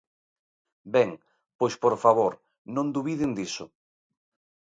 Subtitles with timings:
[0.95, 1.09] Ben,
[1.59, 2.33] pois, por favor,
[2.75, 3.65] non dubiden diso.